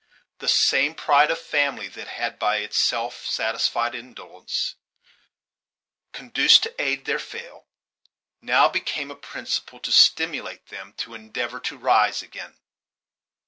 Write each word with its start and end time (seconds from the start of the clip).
The 0.39 0.47
same 0.47 0.95
pride 0.95 1.29
of 1.29 1.37
family 1.39 1.87
that 1.89 2.07
had, 2.07 2.39
by 2.39 2.57
its 2.57 2.75
self 2.75 3.23
satisfied 3.23 3.93
indolence, 3.93 4.73
conduced 6.11 6.63
to 6.63 6.81
aid 6.81 7.05
their 7.05 7.19
fail, 7.19 7.67
now 8.41 8.67
became 8.67 9.11
a 9.11 9.15
principle 9.15 9.79
to 9.81 9.91
stimulate 9.91 10.69
them 10.69 10.93
to 10.93 11.13
endeavor 11.13 11.59
to 11.59 11.77
rise 11.77 12.23
again. 12.23 12.57